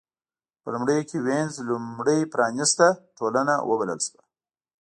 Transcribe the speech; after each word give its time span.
په 0.61 0.67
لومړیو 0.73 1.07
کې 1.09 1.17
وینز 1.25 1.53
لومړۍ 1.69 2.19
پرانېسته 2.33 2.85
ټولنه 3.17 3.53
وبلل 3.69 3.99
شوه. 4.07 4.21